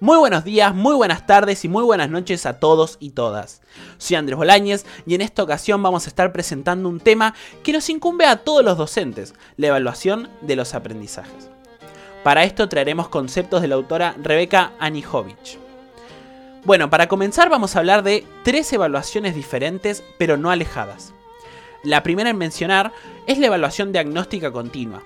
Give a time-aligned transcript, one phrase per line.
[0.00, 3.62] Muy buenos días, muy buenas tardes y muy buenas noches a todos y todas.
[3.96, 7.90] Soy Andrés Bolañez y en esta ocasión vamos a estar presentando un tema que nos
[7.90, 11.50] incumbe a todos los docentes, la evaluación de los aprendizajes.
[12.22, 15.58] Para esto traeremos conceptos de la autora Rebeca Anijovic.
[16.64, 21.12] Bueno, para comenzar vamos a hablar de tres evaluaciones diferentes pero no alejadas.
[21.82, 22.92] La primera en mencionar
[23.26, 25.02] es la evaluación diagnóstica continua,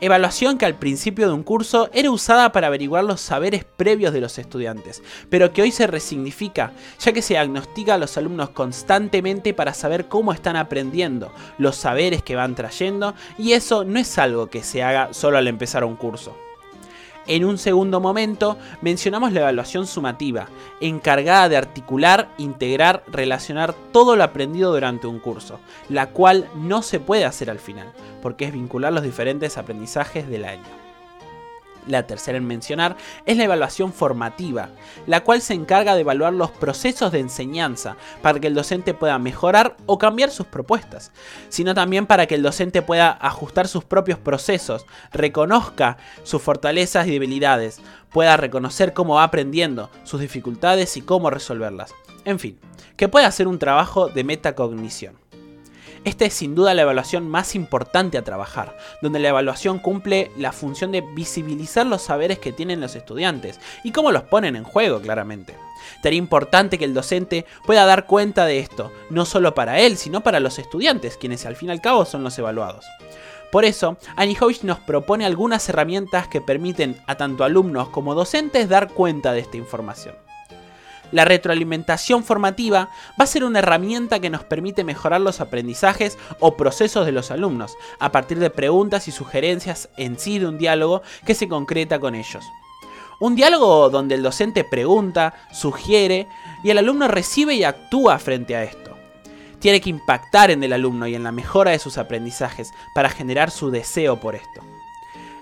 [0.00, 4.20] Evaluación que al principio de un curso era usada para averiguar los saberes previos de
[4.20, 9.54] los estudiantes, pero que hoy se resignifica, ya que se diagnostica a los alumnos constantemente
[9.54, 14.46] para saber cómo están aprendiendo, los saberes que van trayendo, y eso no es algo
[14.46, 16.36] que se haga solo al empezar un curso.
[17.28, 20.48] En un segundo momento mencionamos la evaluación sumativa,
[20.80, 25.60] encargada de articular, integrar, relacionar todo lo aprendido durante un curso,
[25.90, 30.44] la cual no se puede hacer al final, porque es vincular los diferentes aprendizajes del
[30.44, 30.88] año.
[31.88, 34.68] La tercera en mencionar es la evaluación formativa,
[35.06, 39.18] la cual se encarga de evaluar los procesos de enseñanza para que el docente pueda
[39.18, 41.12] mejorar o cambiar sus propuestas,
[41.48, 47.12] sino también para que el docente pueda ajustar sus propios procesos, reconozca sus fortalezas y
[47.12, 47.80] debilidades,
[48.12, 51.94] pueda reconocer cómo va aprendiendo, sus dificultades y cómo resolverlas.
[52.26, 52.58] En fin,
[52.96, 55.27] que pueda hacer un trabajo de metacognición.
[56.04, 60.52] Esta es sin duda la evaluación más importante a trabajar, donde la evaluación cumple la
[60.52, 65.00] función de visibilizar los saberes que tienen los estudiantes y cómo los ponen en juego
[65.00, 65.56] claramente.
[66.02, 70.22] Sería importante que el docente pueda dar cuenta de esto, no solo para él, sino
[70.22, 72.84] para los estudiantes, quienes al fin y al cabo son los evaluados.
[73.50, 78.88] Por eso, Anihovich nos propone algunas herramientas que permiten a tanto alumnos como docentes dar
[78.92, 80.27] cuenta de esta información.
[81.12, 86.56] La retroalimentación formativa va a ser una herramienta que nos permite mejorar los aprendizajes o
[86.56, 91.02] procesos de los alumnos, a partir de preguntas y sugerencias en sí de un diálogo
[91.24, 92.44] que se concreta con ellos.
[93.20, 96.28] Un diálogo donde el docente pregunta, sugiere
[96.62, 98.96] y el alumno recibe y actúa frente a esto.
[99.58, 103.50] Tiene que impactar en el alumno y en la mejora de sus aprendizajes para generar
[103.50, 104.62] su deseo por esto.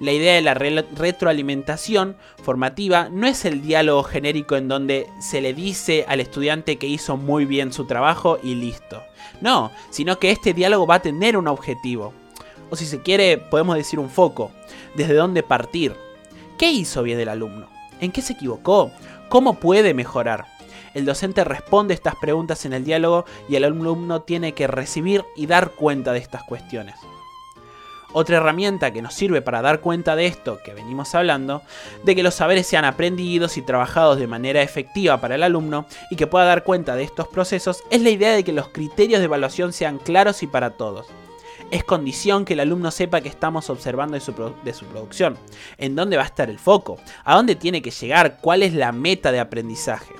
[0.00, 5.54] La idea de la retroalimentación formativa no es el diálogo genérico en donde se le
[5.54, 9.02] dice al estudiante que hizo muy bien su trabajo y listo.
[9.40, 12.12] No, sino que este diálogo va a tener un objetivo.
[12.70, 14.50] O si se quiere, podemos decir un foco.
[14.96, 15.94] Desde dónde partir.
[16.58, 17.68] ¿Qué hizo bien el alumno?
[18.00, 18.90] ¿En qué se equivocó?
[19.28, 20.46] ¿Cómo puede mejorar?
[20.94, 25.46] El docente responde estas preguntas en el diálogo y el alumno tiene que recibir y
[25.46, 26.94] dar cuenta de estas cuestiones.
[28.16, 31.62] Otra herramienta que nos sirve para dar cuenta de esto que venimos hablando,
[32.04, 36.16] de que los saberes sean aprendidos y trabajados de manera efectiva para el alumno y
[36.16, 39.24] que pueda dar cuenta de estos procesos, es la idea de que los criterios de
[39.24, 41.08] evaluación sean claros y para todos.
[41.72, 45.36] Es condición que el alumno sepa que estamos observando de su, su producción,
[45.76, 48.92] en dónde va a estar el foco, a dónde tiene que llegar, cuál es la
[48.92, 50.14] meta de aprendizaje.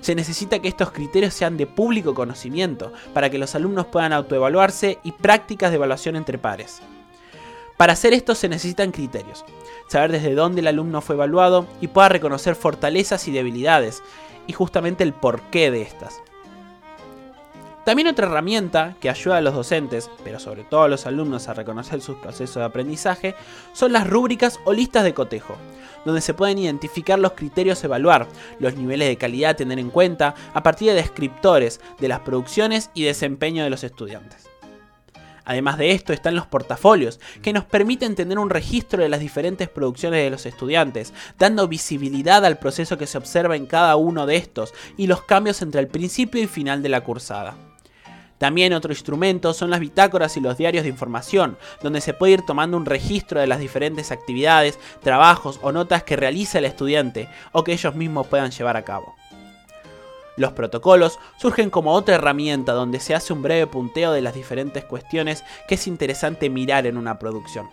[0.00, 5.00] Se necesita que estos criterios sean de público conocimiento para que los alumnos puedan autoevaluarse
[5.02, 6.80] y prácticas de evaluación entre pares.
[7.76, 9.44] Para hacer esto se necesitan criterios,
[9.88, 14.02] saber desde dónde el alumno fue evaluado y pueda reconocer fortalezas y debilidades,
[14.46, 16.22] y justamente el porqué de estas.
[17.84, 21.54] También otra herramienta que ayuda a los docentes, pero sobre todo a los alumnos a
[21.54, 23.36] reconocer sus procesos de aprendizaje,
[23.74, 25.54] son las rúbricas o listas de cotejo,
[26.04, 28.26] donde se pueden identificar los criterios a evaluar,
[28.58, 32.90] los niveles de calidad a tener en cuenta, a partir de descriptores de las producciones
[32.92, 34.48] y desempeño de los estudiantes.
[35.46, 39.68] Además de esto están los portafolios, que nos permiten tener un registro de las diferentes
[39.68, 44.36] producciones de los estudiantes, dando visibilidad al proceso que se observa en cada uno de
[44.36, 47.56] estos y los cambios entre el principio y final de la cursada.
[48.38, 52.42] También otro instrumento son las bitácoras y los diarios de información, donde se puede ir
[52.42, 57.64] tomando un registro de las diferentes actividades, trabajos o notas que realiza el estudiante o
[57.64, 59.14] que ellos mismos puedan llevar a cabo.
[60.36, 64.84] Los protocolos surgen como otra herramienta donde se hace un breve punteo de las diferentes
[64.84, 67.70] cuestiones que es interesante mirar en una producción.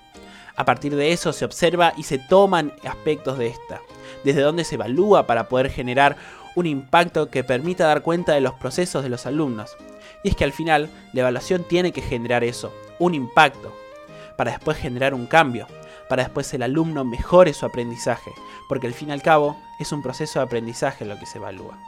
[0.55, 3.81] A partir de eso se observa y se toman aspectos de esta,
[4.23, 6.15] desde donde se evalúa para poder generar
[6.55, 9.75] un impacto que permita dar cuenta de los procesos de los alumnos.
[10.23, 13.73] Y es que al final la evaluación tiene que generar eso, un impacto,
[14.37, 15.67] para después generar un cambio,
[16.13, 18.35] para después el alumno mejore su aprendizaje,
[18.69, 21.79] porque al fin y al cabo es un proceso de aprendizaje lo que se evalúa.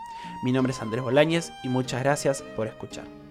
[0.41, 3.24] Mi nombre es Andrés Bolañez y muchas gracias por escuchar.